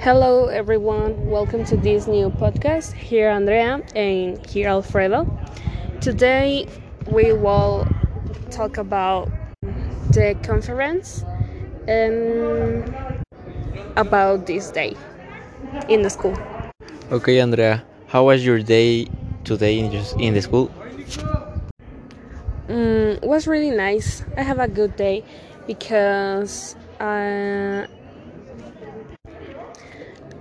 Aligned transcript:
Hello, 0.00 0.46
everyone. 0.46 1.28
Welcome 1.28 1.62
to 1.66 1.76
this 1.76 2.06
new 2.06 2.30
podcast. 2.30 2.94
Here, 2.94 3.28
Andrea, 3.28 3.84
and 3.94 4.40
here, 4.46 4.68
Alfredo. 4.68 5.28
Today, 6.00 6.66
we 7.06 7.34
will 7.34 7.86
talk 8.50 8.78
about 8.78 9.30
the 10.12 10.34
conference 10.42 11.24
and 11.86 12.88
about 13.98 14.46
this 14.46 14.70
day 14.70 14.96
in 15.90 16.00
the 16.00 16.08
school. 16.08 16.38
Okay, 17.12 17.38
Andrea, 17.38 17.84
how 18.06 18.24
was 18.24 18.46
your 18.46 18.62
day 18.62 19.08
today 19.44 19.78
in, 19.78 19.92
just 19.92 20.18
in 20.18 20.32
the 20.32 20.40
school? 20.40 20.70
Mm, 22.68 23.22
it 23.22 23.28
was 23.28 23.46
really 23.46 23.72
nice. 23.72 24.24
I 24.38 24.42
have 24.42 24.58
a 24.58 24.68
good 24.68 24.96
day 24.96 25.22
because 25.66 26.76
uh, 26.98 27.86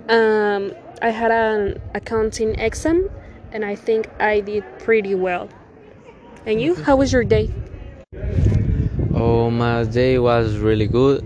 um, 0.10 0.74
I 1.02 1.10
had 1.10 1.32
an 1.32 1.82
accounting 1.94 2.60
exam 2.60 3.10
and 3.52 3.64
I 3.64 3.76
think 3.76 4.10
I 4.20 4.40
did 4.40 4.64
pretty 4.80 5.16
well. 5.16 5.50
And 6.46 6.62
you? 6.62 6.76
How 6.76 6.96
was 6.96 7.12
your 7.12 7.24
day? 7.24 7.52
Oh, 9.14 9.50
my 9.50 9.84
day 9.84 10.20
was 10.20 10.58
really 10.58 10.88
good. 10.88 11.26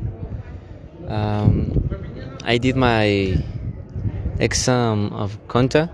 Um, 1.08 1.90
I 2.44 2.58
did 2.58 2.76
my 2.76 3.38
exam 4.40 5.13
of 5.13 5.38
Conta. 5.48 5.90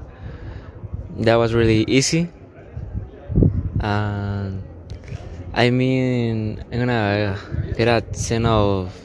That 1.18 1.36
was 1.36 1.54
really 1.54 1.84
easy. 1.88 2.30
I 5.58 5.72
mean, 5.72 6.64
I'm 6.72 6.80
gonna 6.80 7.36
get 7.76 7.88
a 7.88 8.02
10 8.02 8.46
of, 8.46 8.96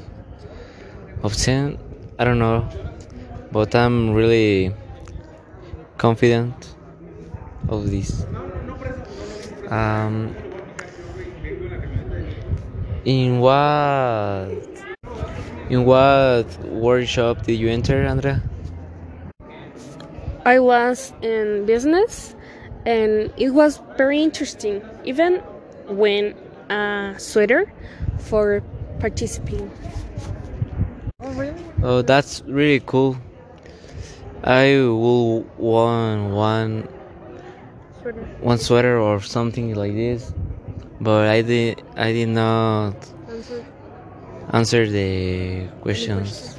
of 1.22 1.34
10. 1.34 1.78
I 2.18 2.24
don't 2.24 2.38
know. 2.38 2.68
But 3.52 3.74
I'm 3.74 4.14
really 4.14 4.74
confident 5.98 6.74
of 7.68 7.90
this. 7.90 8.24
Um, 9.68 10.34
in 13.04 13.40
what 13.40 14.48
in 15.68 15.84
what 15.84 16.46
workshop 16.64 17.42
did 17.44 17.54
you 17.54 17.68
enter, 17.68 18.02
Andrea? 18.04 18.42
I 20.44 20.58
was 20.58 21.12
in 21.22 21.66
business 21.66 22.34
and 22.86 23.32
it 23.36 23.50
was 23.50 23.80
very 23.96 24.22
interesting. 24.22 24.82
Even 25.04 25.36
when 25.86 26.34
a 26.70 27.14
sweater 27.18 27.70
for 28.18 28.62
participating. 28.98 29.70
Oh, 31.20 31.32
really? 31.34 31.62
Oh, 31.82 32.02
that's 32.02 32.42
really 32.46 32.80
cool. 32.80 33.16
I 34.44 34.74
will 34.76 35.42
want 35.56 36.30
one 36.32 36.88
Sweater. 38.00 38.22
one 38.40 38.58
sweater 38.58 38.98
or 38.98 39.20
something 39.20 39.74
like 39.74 39.94
this, 39.94 40.32
but 41.00 41.28
I 41.28 41.42
did 41.42 41.82
I 41.96 42.12
did 42.12 42.28
not 42.28 42.94
Answer. 43.28 43.64
answer 44.52 44.88
the 44.88 45.68
questions. 45.82 46.58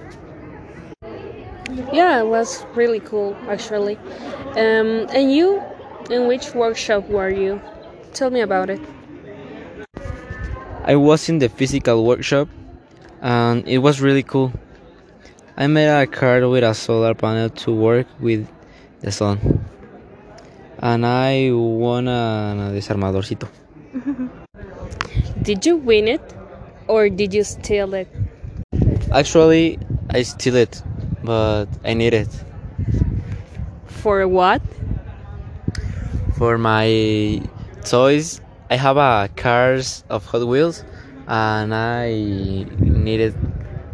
Yeah, 1.92 2.22
it 2.22 2.28
was 2.28 2.66
really 2.76 3.00
cool 3.00 3.36
actually. 3.50 3.98
Um, 4.56 5.08
and 5.14 5.32
you, 5.34 5.62
in 6.10 6.28
which 6.28 6.54
workshop 6.56 7.10
were 7.10 7.30
you? 7.30 7.60
Tell 8.14 8.30
me 8.30 8.42
about 8.42 8.70
it. 8.70 8.80
I 10.86 10.96
was 10.96 11.30
in 11.30 11.40
the 11.40 11.50
physical 11.50 12.06
workshop, 12.06 12.48
and 13.22 13.68
it 13.68 13.80
was 13.80 14.02
really 14.02 14.24
cool. 14.24 14.52
I 15.56 15.68
made 15.68 15.88
a 15.88 16.08
card 16.08 16.44
with 16.46 16.64
a 16.64 16.74
solar 16.74 17.14
panel 17.14 17.50
to 17.50 17.72
work 17.72 18.08
with 18.20 18.48
the 19.02 19.12
sun, 19.12 19.64
and 20.80 21.06
I 21.06 21.52
won 21.52 22.08
a 22.08 22.72
desarmadorcito. 22.74 23.48
Did 25.44 25.66
you 25.66 25.78
win 25.78 26.08
it, 26.08 26.22
or 26.88 27.10
did 27.10 27.34
you 27.34 27.44
steal 27.44 27.94
it? 27.94 28.08
Actually, 29.12 29.78
I 30.10 30.24
steal 30.24 30.56
it, 30.56 30.82
but 31.24 31.68
I 31.84 31.94
need 31.94 32.14
it 32.14 32.30
For 33.88 34.28
what? 34.28 34.62
for 36.38 36.58
my 36.58 37.42
toys. 37.86 38.42
I 38.70 38.76
have 38.76 38.98
a 38.98 39.30
cars 39.36 40.04
of 40.10 40.26
Hot 40.26 40.48
Wheels, 40.48 40.84
and 41.28 41.74
I 41.76 42.10
need 42.80 43.20
it 43.20 43.36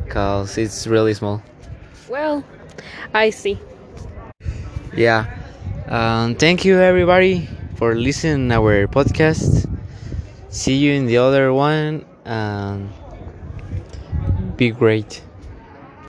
cause 0.10 0.58
it's 0.58 0.88
really 0.88 1.14
small. 1.14 1.42
Well, 2.10 2.44
I 3.14 3.30
see. 3.30 3.60
Yeah. 4.96 5.26
Um, 5.88 6.36
thank 6.36 6.66
you 6.66 6.80
everybody 6.80 7.50
for 7.76 7.96
listening 7.96 8.52
our 8.52 8.88
podcast. 8.88 9.68
See 10.50 10.76
you 10.78 10.94
in 10.94 11.06
the 11.06 11.18
other 11.18 11.54
one 11.54 12.06
and 12.26 12.90
be 14.58 14.72
great. 14.72 15.22